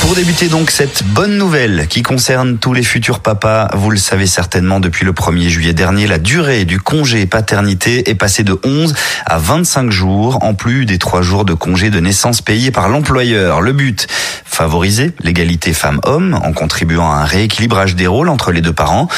Pour 0.00 0.16
débuter 0.16 0.48
donc 0.48 0.72
cette 0.72 1.04
bonne 1.04 1.38
nouvelle 1.38 1.86
qui 1.86 2.02
concerne 2.02 2.58
tous 2.58 2.72
les 2.72 2.82
futurs 2.82 3.20
papas, 3.20 3.68
vous 3.72 3.88
le 3.88 3.98
savez 3.98 4.26
certainement 4.26 4.80
depuis 4.80 5.04
le 5.04 5.12
1er 5.12 5.48
juillet 5.48 5.74
dernier, 5.74 6.08
la 6.08 6.18
durée 6.18 6.64
du 6.64 6.80
congé 6.80 7.24
paternité 7.26 8.10
est 8.10 8.16
passée 8.16 8.42
de 8.42 8.58
11 8.64 8.94
à 9.26 9.38
25 9.38 9.92
jours, 9.92 10.42
en 10.42 10.54
plus 10.54 10.86
des 10.86 10.98
3 10.98 11.22
jours 11.22 11.44
de 11.44 11.54
congé 11.54 11.88
de 11.88 12.00
naissance 12.00 12.42
payés 12.42 12.72
par 12.72 12.88
l'employeur. 12.88 13.60
Le 13.60 13.72
but, 13.72 14.08
favoriser 14.52 15.12
l'égalité 15.20 15.72
femmes-hommes 15.72 16.34
en 16.34 16.52
contribuant 16.52 17.10
à 17.10 17.16
un 17.16 17.24
rééquilibrage 17.24 17.96
des 17.96 18.06
rôles 18.06 18.28
entre 18.28 18.52
les 18.52 18.60
deux 18.60 18.72
parents. 18.72 19.08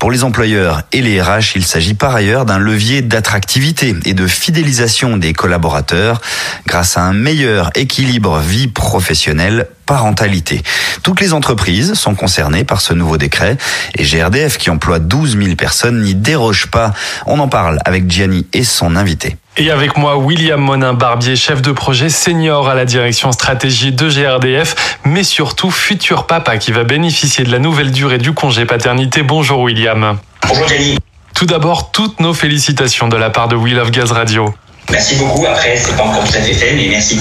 Pour 0.00 0.10
les 0.10 0.24
employeurs 0.24 0.82
et 0.92 1.00
les 1.00 1.22
RH, 1.22 1.54
il 1.54 1.64
s'agit 1.64 1.94
par 1.94 2.14
ailleurs 2.14 2.44
d'un 2.44 2.58
levier 2.58 3.00
d'attractivité 3.00 3.94
et 4.04 4.14
de 4.14 4.26
fidélisation 4.26 5.16
des 5.16 5.32
collaborateurs 5.32 6.20
grâce 6.66 6.96
à 6.96 7.02
un 7.02 7.12
meilleur 7.12 7.70
équilibre 7.76 8.38
vie 8.40 8.66
professionnelle 8.66 9.68
parentalité. 9.86 10.62
Toutes 11.02 11.20
les 11.20 11.32
entreprises 11.32 11.94
sont 11.94 12.14
concernées 12.14 12.64
par 12.64 12.80
ce 12.80 12.92
nouveau 12.92 13.16
décret 13.16 13.56
et 13.96 14.04
GRDF 14.04 14.58
qui 14.58 14.70
emploie 14.70 14.98
12 14.98 15.36
000 15.36 15.54
personnes 15.56 16.02
n'y 16.02 16.14
déroge 16.14 16.66
pas. 16.66 16.92
On 17.26 17.38
en 17.38 17.48
parle 17.48 17.78
avec 17.84 18.10
Gianni 18.10 18.46
et 18.52 18.64
son 18.64 18.96
invité. 18.96 19.36
Et 19.60 19.70
avec 19.70 19.98
moi, 19.98 20.16
William 20.16 20.58
Monin-Barbier, 20.58 21.36
chef 21.36 21.60
de 21.60 21.72
projet 21.72 22.08
senior 22.08 22.70
à 22.70 22.74
la 22.74 22.86
direction 22.86 23.30
stratégie 23.30 23.92
de 23.92 24.08
GRDF, 24.08 24.98
mais 25.04 25.22
surtout 25.22 25.70
futur 25.70 26.26
papa 26.26 26.56
qui 26.56 26.72
va 26.72 26.82
bénéficier 26.82 27.44
de 27.44 27.52
la 27.52 27.58
nouvelle 27.58 27.90
durée 27.90 28.16
du 28.16 28.32
congé 28.32 28.64
paternité. 28.64 29.22
Bonjour 29.22 29.60
William. 29.60 30.16
Bonjour 30.48 30.66
Gianni. 30.66 30.96
Tout 31.34 31.44
d'abord, 31.44 31.90
toutes 31.90 32.20
nos 32.20 32.32
félicitations 32.32 33.08
de 33.08 33.18
la 33.18 33.28
part 33.28 33.48
de 33.48 33.56
Will 33.56 33.78
of 33.78 33.90
Gaz 33.90 34.12
Radio. 34.12 34.54
Merci 34.90 35.16
beaucoup. 35.16 35.44
Après, 35.44 35.76
c'est 35.76 35.94
pas 35.94 36.04
encore 36.04 36.24
tout 36.24 36.38
à 36.38 36.40
fait 36.40 36.54
fait, 36.54 36.74
mais 36.74 36.86
merci. 36.88 37.20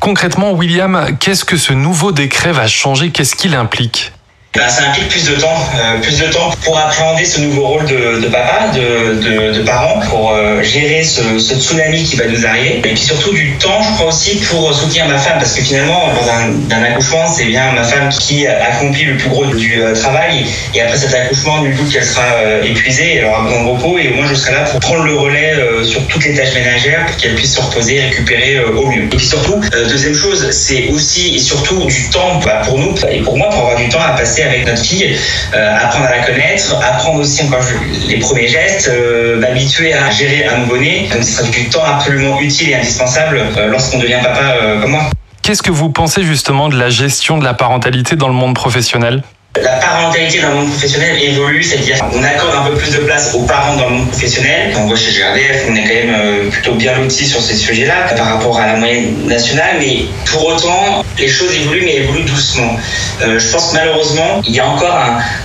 Concrètement, 0.00 0.52
William, 0.52 1.14
qu'est-ce 1.20 1.44
que 1.44 1.58
ce 1.58 1.74
nouveau 1.74 2.12
décret 2.12 2.52
va 2.52 2.66
changer? 2.66 3.10
Qu'est-ce 3.10 3.34
qu'il 3.34 3.54
implique? 3.54 4.13
Ben, 4.56 4.68
ça 4.68 4.84
implique 4.88 5.08
plus 5.08 5.28
de 5.28 5.34
temps, 5.34 5.68
euh, 5.74 6.00
plus 6.00 6.20
de 6.20 6.26
temps 6.26 6.50
pour 6.62 6.78
appréhender 6.78 7.24
ce 7.24 7.40
nouveau 7.40 7.66
rôle 7.66 7.86
de, 7.86 8.20
de 8.20 8.28
papa, 8.28 8.70
de, 8.72 9.14
de, 9.20 9.52
de, 9.52 9.62
parent, 9.62 9.98
pour 10.08 10.32
euh, 10.32 10.62
gérer 10.62 11.02
ce, 11.02 11.38
ce, 11.40 11.56
tsunami 11.56 12.04
qui 12.04 12.14
va 12.14 12.26
nous 12.26 12.46
arriver. 12.46 12.78
Et 12.78 12.80
puis 12.80 12.96
surtout 12.96 13.32
du 13.32 13.52
temps, 13.54 13.82
je 13.82 13.92
crois 13.94 14.06
aussi, 14.06 14.36
pour 14.36 14.72
soutenir 14.72 15.08
ma 15.08 15.18
femme, 15.18 15.38
parce 15.38 15.54
que 15.54 15.62
finalement, 15.62 16.08
dans 16.14 16.76
un, 16.76 16.82
accouchement, 16.84 17.26
c'est 17.26 17.46
bien 17.46 17.72
ma 17.72 17.82
femme 17.82 18.10
qui 18.10 18.46
accomplit 18.46 19.06
le 19.06 19.16
plus 19.16 19.28
gros 19.28 19.46
du 19.46 19.82
euh, 19.82 19.92
travail. 19.92 20.46
Et 20.72 20.80
après 20.80 20.98
cet 20.98 21.12
accouchement, 21.14 21.62
du 21.62 21.72
coup, 21.74 21.84
qu'elle 21.90 22.04
sera 22.04 22.24
épuisée, 22.62 23.16
elle 23.16 23.24
aura 23.24 23.42
besoin 23.42 23.64
de 23.64 23.68
repos, 23.68 23.98
et 23.98 24.10
moi, 24.10 24.26
je 24.28 24.34
serai 24.34 24.52
là 24.52 24.60
pour 24.60 24.78
prendre 24.78 25.02
le 25.02 25.16
relais 25.16 25.54
sur 25.84 26.06
toutes 26.06 26.24
les 26.24 26.34
tâches 26.34 26.54
ménagères, 26.54 27.06
pour 27.06 27.16
qu'elle 27.16 27.34
puisse 27.34 27.54
se 27.56 27.60
reposer, 27.60 28.00
récupérer 28.00 28.60
au 28.60 28.86
mieux. 28.86 29.02
Et 29.02 29.06
puis 29.06 29.26
surtout, 29.26 29.60
deuxième 29.88 30.14
chose, 30.14 30.48
c'est 30.50 30.88
aussi 30.88 31.34
et 31.34 31.38
surtout 31.38 31.84
du 31.86 32.08
temps 32.10 32.38
bah, 32.44 32.62
pour 32.64 32.78
nous 32.78 32.94
et 33.10 33.20
pour 33.20 33.36
moi, 33.36 33.50
pour 33.50 33.60
avoir 33.60 33.73
du 33.84 33.90
temps 33.90 34.00
à 34.00 34.10
passer 34.10 34.42
avec 34.42 34.66
notre 34.66 34.82
fille, 34.82 35.16
euh, 35.54 35.76
apprendre 35.76 36.06
à 36.06 36.16
la 36.16 36.22
connaître, 36.24 36.76
apprendre 36.82 37.20
aussi 37.20 37.44
encore 37.44 37.62
les 38.08 38.18
premiers 38.18 38.48
gestes, 38.48 38.88
euh, 38.88 39.38
m'habituer 39.38 39.92
à 39.94 40.10
gérer 40.10 40.46
un 40.46 40.58
nouveau-né. 40.58 41.08
Donc, 41.12 41.22
ce 41.22 41.30
sera 41.30 41.48
du 41.48 41.68
temps 41.68 41.84
absolument 41.84 42.40
utile 42.40 42.70
et 42.70 42.74
indispensable 42.74 43.40
euh, 43.56 43.68
lorsqu'on 43.68 43.98
devient 43.98 44.20
papa 44.22 44.56
comme 44.80 44.90
moi. 44.90 45.02
Qu'est-ce 45.42 45.62
que 45.62 45.70
vous 45.70 45.90
pensez 45.90 46.22
justement 46.22 46.68
de 46.68 46.78
la 46.78 46.88
gestion 46.88 47.36
de 47.36 47.44
la 47.44 47.52
parentalité 47.52 48.16
dans 48.16 48.28
le 48.28 48.34
monde 48.34 48.54
professionnel? 48.54 49.22
La 49.62 49.76
parentalité 49.76 50.40
dans 50.40 50.48
le 50.48 50.54
monde 50.56 50.70
professionnel 50.70 51.16
évolue, 51.22 51.62
c'est-à-dire 51.62 51.98
qu'on 51.98 52.22
accorde 52.22 52.54
un 52.56 52.70
peu 52.70 52.76
plus 52.76 52.90
de 52.92 52.98
place 52.98 53.34
aux 53.34 53.42
parents 53.42 53.76
dans 53.76 53.88
le 53.88 53.96
monde 53.96 54.08
professionnel. 54.08 54.74
On 54.76 54.86
voit 54.86 54.96
chez 54.96 55.12
GRDF, 55.12 55.66
on 55.68 55.76
est 55.76 55.82
quand 55.82 55.94
même 55.94 56.14
euh, 56.14 56.50
plutôt 56.50 56.74
bien 56.74 56.98
lotis 56.98 57.26
sur 57.26 57.40
ces 57.40 57.54
sujets-là 57.54 58.14
par 58.16 58.26
rapport 58.26 58.58
à 58.58 58.66
la 58.66 58.76
moyenne 58.76 59.26
nationale, 59.26 59.76
mais 59.78 60.06
pour 60.26 60.44
autant, 60.46 61.04
les 61.18 61.28
choses 61.28 61.54
évoluent, 61.54 61.84
mais 61.84 61.96
évoluent 61.96 62.24
doucement. 62.24 62.76
Euh, 63.22 63.38
je 63.38 63.48
pense 63.48 63.72
malheureusement, 63.72 64.42
il 64.44 64.54
y 64.54 64.60
a 64.60 64.66
encore 64.66 64.98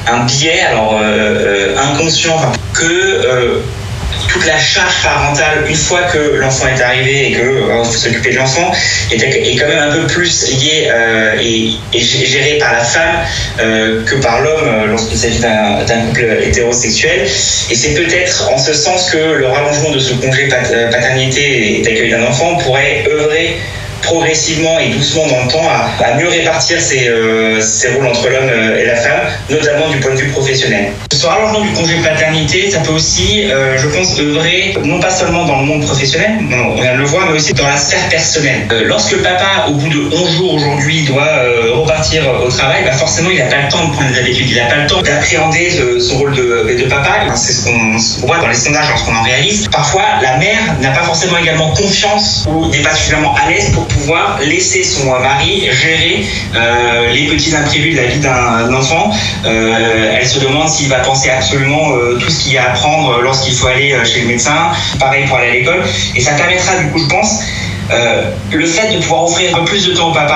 un, 0.08 0.26
biais, 0.26 0.62
alors 0.62 1.00
euh 1.02 1.76
inconscient, 1.78 2.40
que 2.74 3.62
toute 4.32 4.46
la 4.46 4.58
charge 4.58 5.02
parentale, 5.04 5.66
une 5.68 5.76
fois 5.76 6.04
que 6.04 6.36
l'enfant 6.36 6.68
est 6.68 6.82
arrivé 6.82 7.28
et 7.28 7.32
que 7.34 7.42
euh, 7.42 7.84
faut 7.84 7.98
s'occuper 7.98 8.32
de 8.32 8.38
l'enfant, 8.38 8.72
est, 9.12 9.56
quand 9.58 9.68
même 9.68 9.90
un 9.90 9.92
peu 9.92 10.08
plus 10.08 10.50
liée 10.50 10.90
euh, 10.92 11.36
et, 11.42 11.72
et, 11.94 12.00
gérée 12.00 12.58
par 12.60 12.74
la 12.74 12.84
femme 12.84 13.20
euh, 13.60 14.04
que 14.06 14.16
par 14.16 14.42
l'homme 14.42 14.68
euh, 14.68 14.86
lorsqu'il 14.88 15.18
s'agit 15.18 15.40
d'un 15.40 16.02
couple 16.08 16.38
hétérosexuel. 16.44 17.24
Et 17.70 17.76
c'est 17.76 17.94
peut-être 17.94 18.50
en 18.52 18.58
ce 18.58 18.74
sens 18.74 19.10
que 19.10 19.18
le 19.18 19.48
rallongement 19.48 19.92
de 19.92 20.00
ce 20.00 20.14
congé 20.14 20.48
paternité 20.48 21.80
et 21.80 21.82
d'accueil 21.82 22.12
d'un 22.12 22.24
enfant 22.24 22.56
pourrait 22.58 23.04
œuvrer 23.10 23.58
progressivement 24.02 24.80
et 24.80 24.90
doucement 24.90 25.28
dans 25.28 25.44
le 25.44 25.52
temps 25.52 25.68
à, 25.70 26.14
mieux 26.16 26.28
répartir 26.28 26.82
ces, 26.82 27.08
euh, 27.08 27.62
ces 27.62 27.90
rôles 27.90 28.08
entre 28.08 28.28
l'homme 28.30 28.50
et 28.78 28.86
la 28.86 28.96
femme, 28.96 29.28
notamment 29.50 29.90
du 29.90 29.98
point 29.98 30.14
de 30.14 30.20
vue 30.20 30.30
professionnel. 30.30 30.92
Ce 31.12 31.26
rallongement 31.26 31.62
du 31.62 31.72
congé 31.74 31.96
paternité, 31.98 32.72
ça 32.72 32.80
peut 32.80 32.94
aussi, 32.94 33.52
euh, 33.52 33.78
je 33.78 33.88
pense, 33.88 34.18
œuvrer 34.20 34.74
non 34.86 35.02
pas 35.02 35.10
seulement 35.10 35.44
dans 35.46 35.60
le 35.60 35.66
monde 35.66 35.86
professionnel, 35.86 36.32
on 36.50 36.82
vient 36.82 36.94
de 36.94 37.00
le 37.00 37.04
voir, 37.04 37.28
mais 37.28 37.36
aussi 37.36 37.54
dans 37.54 37.68
la 37.68 37.76
sphère 37.76 38.08
personnelle. 38.10 38.68
Euh, 38.72 38.84
lorsque 38.86 39.12
le 39.12 39.22
papa, 39.22 39.66
au 39.68 39.74
bout 39.74 39.90
de 39.90 40.16
11 40.16 40.38
jours 40.38 40.54
aujourd'hui, 40.54 41.04
doit 41.04 41.28
euh, 41.28 41.74
repartir 41.74 42.24
au 42.42 42.50
travail, 42.50 42.84
bah 42.86 42.94
forcément, 42.94 43.30
il 43.32 43.38
n'a 43.38 43.46
pas 43.46 43.64
le 43.64 43.70
temps 43.70 43.86
de 43.86 43.92
prendre 43.92 44.10
des 44.10 44.18
habitudes, 44.20 44.50
il 44.50 44.56
n'a 44.56 44.68
pas 44.68 44.78
le 44.78 44.88
temps 44.88 45.02
d'appréhender 45.02 45.70
son 46.00 46.20
rôle 46.20 46.36
de, 46.36 46.78
de 46.80 46.88
papa. 46.88 47.36
C'est 47.36 47.52
ce 47.52 47.66
qu'on 47.66 48.26
voit 48.26 48.38
dans 48.38 48.48
les 48.48 48.56
sondages 48.56 48.88
lorsqu'on 48.88 49.16
en 49.16 49.24
réalise. 49.24 49.68
Parfois, 49.68 50.04
la 50.22 50.38
mère 50.38 50.78
n'a 50.80 50.92
pas 50.92 51.04
forcément 51.04 51.38
également 51.38 51.74
confiance 51.74 52.48
ou 52.50 52.68
n'est 52.68 52.82
pas 52.82 52.96
suffisamment 52.96 53.36
à 53.36 53.50
l'aise 53.50 53.72
pour 53.74 53.88
pouvoir 53.90 54.40
laisser 54.42 54.84
son 54.84 55.06
mari 55.20 55.70
gérer 55.72 56.26
euh, 56.56 57.12
les 57.12 57.28
petits 57.28 57.56
imprévus 57.56 57.92
de 57.92 57.98
la 57.98 58.06
vie 58.06 58.20
d'un 58.20 58.74
enfant. 58.74 59.12
Euh, 59.46 60.18
elle 60.18 60.28
se 60.28 60.40
demande 60.40 60.70
s'il 60.70 60.90
va 60.90 61.00
penser 61.00 61.30
absolument 61.30 61.92
euh, 61.92 62.18
tout 62.18 62.30
ce 62.30 62.44
qu'il 62.44 62.54
y 62.54 62.58
a 62.58 62.64
à 62.64 62.70
apprendre 62.72 63.22
lorsqu'il 63.22 63.54
faut 63.54 63.68
aller 63.68 63.96
chez 64.06 64.22
le 64.22 64.28
médecin. 64.28 64.72
Pareil 65.00 65.26
pour 65.26 65.38
aller 65.38 65.50
à 65.50 65.54
l'école. 65.54 65.84
Et 66.16 66.22
ça 66.22 66.32
permettra 66.34 66.78
du 66.78 66.88
coup, 66.90 67.00
je 67.00 67.08
pense, 67.08 67.42
euh, 67.92 68.32
le 68.52 68.66
fait 68.66 68.94
de 68.94 69.02
pouvoir 69.02 69.26
offrir 69.26 69.56
un 69.56 69.60
peu 69.60 69.66
plus 69.66 69.88
de 69.88 69.94
temps 69.94 70.10
au 70.10 70.14
papa 70.14 70.36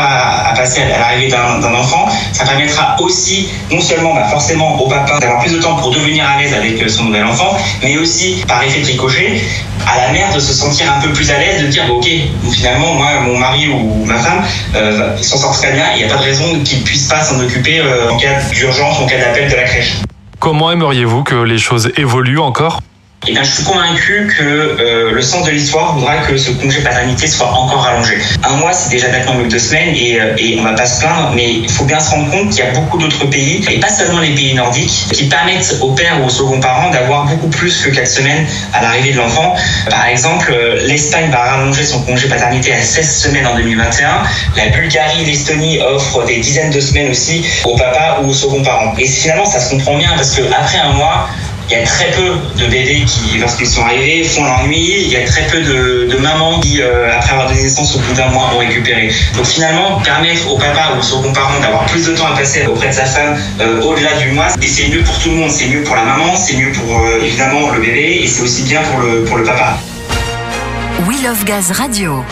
à, 0.49 0.53
passer 0.55 0.81
à 0.81 0.99
l'arrivée 0.99 1.29
d'un 1.29 1.73
enfant, 1.73 2.07
ça 2.31 2.45
permettra 2.45 2.95
aussi, 2.99 3.49
non 3.71 3.81
seulement 3.81 4.13
bah, 4.13 4.27
forcément 4.29 4.79
au 4.79 4.87
papa 4.87 5.19
d'avoir 5.19 5.41
plus 5.41 5.53
de 5.53 5.59
temps 5.59 5.75
pour 5.75 5.91
devenir 5.91 6.25
à 6.27 6.39
l'aise 6.39 6.53
avec 6.53 6.89
son 6.89 7.05
nouvel 7.05 7.25
enfant, 7.25 7.57
mais 7.81 7.97
aussi 7.97 8.43
par 8.47 8.63
effet 8.63 8.81
tricochet, 8.81 9.41
à 9.87 9.97
la 9.97 10.11
mère 10.11 10.33
de 10.33 10.39
se 10.39 10.53
sentir 10.53 10.91
un 10.91 11.01
peu 11.01 11.09
plus 11.13 11.29
à 11.31 11.37
l'aise, 11.39 11.61
de 11.61 11.67
dire 11.67 11.85
bon, 11.87 11.97
ok, 11.97 12.07
finalement 12.51 12.93
moi 12.93 13.07
mon 13.25 13.37
mari 13.37 13.67
ou 13.69 14.05
ma 14.05 14.17
femme 14.17 14.43
euh, 14.75 15.15
s'en 15.21 15.37
sort 15.37 15.57
très 15.57 15.73
bien, 15.73 15.85
il 15.95 15.99
n'y 15.99 16.11
a 16.11 16.13
pas 16.13 16.19
de 16.19 16.25
raison 16.25 16.45
qu'il 16.63 16.79
ne 16.79 16.83
puisse 16.83 17.07
pas 17.07 17.21
s'en 17.21 17.39
occuper 17.39 17.79
euh, 17.79 18.09
en 18.09 18.17
cas 18.17 18.39
d'urgence, 18.51 18.99
en 18.99 19.05
cas 19.05 19.17
d'appel 19.17 19.49
de 19.49 19.55
la 19.55 19.63
crèche. 19.63 19.97
Comment 20.39 20.71
aimeriez-vous 20.71 21.23
que 21.23 21.35
les 21.35 21.57
choses 21.57 21.91
évoluent 21.97 22.39
encore? 22.39 22.81
Eh 23.25 23.31
bien, 23.31 23.43
je 23.43 23.51
suis 23.51 23.63
convaincu 23.63 24.27
que 24.37 24.43
euh, 24.43 25.11
le 25.11 25.21
sens 25.21 25.45
de 25.45 25.51
l'histoire 25.51 25.95
voudra 25.95 26.17
que 26.17 26.35
ce 26.35 26.51
congé 26.51 26.81
paternité 26.81 27.27
soit 27.27 27.49
encore 27.51 27.81
rallongé. 27.81 28.17
Un 28.43 28.57
mois, 28.57 28.73
c'est 28.73 28.89
déjà 28.89 29.07
maintenant 29.09 29.41
que 29.41 29.47
deux 29.47 29.59
semaines 29.59 29.95
et, 29.95 30.19
euh, 30.19 30.35
et 30.37 30.57
on 30.59 30.63
va 30.63 30.73
pas 30.73 30.85
se 30.85 30.99
plaindre, 30.99 31.31
mais 31.33 31.53
il 31.53 31.69
faut 31.69 31.85
bien 31.85 31.99
se 31.99 32.11
rendre 32.11 32.29
compte 32.31 32.49
qu'il 32.49 32.65
y 32.65 32.67
a 32.67 32.71
beaucoup 32.71 32.97
d'autres 32.97 33.25
pays, 33.25 33.63
et 33.71 33.79
pas 33.79 33.87
seulement 33.87 34.19
les 34.19 34.35
pays 34.35 34.53
nordiques, 34.53 35.07
qui 35.13 35.25
permettent 35.25 35.77
au 35.81 35.91
père 35.91 36.21
ou 36.21 36.25
au 36.25 36.29
second 36.29 36.59
parent 36.59 36.89
d'avoir 36.89 37.25
beaucoup 37.25 37.47
plus 37.47 37.81
que 37.81 37.89
quatre 37.91 38.07
semaines 38.07 38.45
à 38.73 38.81
l'arrivée 38.81 39.11
de 39.11 39.17
l'enfant. 39.17 39.55
Par 39.89 40.05
exemple, 40.07 40.51
euh, 40.53 40.85
l'Espagne 40.87 41.29
va 41.31 41.43
rallonger 41.43 41.85
son 41.85 42.01
congé 42.01 42.27
paternité 42.27 42.73
à 42.73 42.81
16 42.81 43.23
semaines 43.23 43.47
en 43.47 43.55
2021. 43.55 44.23
La 44.57 44.67
Bulgarie, 44.67 45.23
l'Estonie 45.23 45.79
offrent 45.79 46.25
des 46.25 46.37
dizaines 46.39 46.71
de 46.71 46.79
semaines 46.79 47.11
aussi 47.11 47.45
au 47.63 47.77
papa 47.77 48.19
ou 48.21 48.29
au 48.29 48.33
second 48.33 48.61
parent. 48.61 48.93
Et 48.97 49.07
finalement, 49.07 49.45
ça 49.45 49.59
se 49.59 49.69
comprend 49.69 49.97
bien 49.97 50.11
parce 50.15 50.35
que 50.35 50.41
après 50.51 50.79
un 50.79 50.93
mois, 50.93 51.29
il 51.73 51.79
y 51.79 51.81
a 51.81 51.85
très 51.85 52.11
peu 52.11 52.35
de 52.59 52.67
bébés 52.67 53.03
qui, 53.07 53.39
lorsqu'ils 53.39 53.67
sont 53.67 53.81
arrivés, 53.81 54.23
font 54.23 54.43
l'ennui. 54.43 55.05
Il 55.05 55.11
y 55.11 55.15
a 55.15 55.25
très 55.25 55.47
peu 55.47 55.59
de, 55.59 56.17
mamans 56.21 56.59
qui, 56.59 56.81
euh, 56.81 57.11
après 57.11 57.31
avoir 57.31 57.49
donné 57.49 57.63
naissance 57.63 57.95
au 57.95 57.99
bout 57.99 58.13
d'un 58.13 58.27
mois, 58.27 58.51
ont 58.53 58.59
récupéré. 58.59 59.11
Donc 59.35 59.45
finalement, 59.45 59.99
permettre 60.01 60.49
au 60.51 60.57
papa 60.57 60.93
ou 60.95 60.99
au 60.99 61.01
second 61.01 61.33
parent 61.33 61.59
d'avoir 61.59 61.85
plus 61.85 62.05
de 62.05 62.11
temps 62.15 62.27
à 62.27 62.37
passer 62.37 62.65
auprès 62.67 62.89
de 62.89 62.93
sa 62.93 63.05
femme 63.05 63.35
euh, 63.59 63.81
au-delà 63.81 64.13
du 64.17 64.31
mois, 64.31 64.49
c'est 64.61 64.87
mieux 64.87 65.01
pour 65.01 65.17
tout 65.17 65.29
le 65.29 65.35
monde. 65.35 65.49
C'est 65.49 65.67
mieux 65.67 65.81
pour 65.81 65.95
la 65.95 66.03
maman, 66.03 66.35
c'est 66.35 66.55
mieux 66.55 66.71
pour 66.71 66.99
euh, 66.99 67.19
évidemment 67.23 67.71
le 67.71 67.79
bébé, 67.79 68.19
et 68.21 68.27
c'est 68.27 68.43
aussi 68.43 68.61
bien 68.63 68.81
pour 68.83 68.99
le, 68.99 69.23
pour 69.23 69.37
le 69.37 69.43
papa. 69.43 69.79
We 71.07 71.23
Love 71.23 71.43
Gaz 71.43 71.71
Radio. 71.71 72.23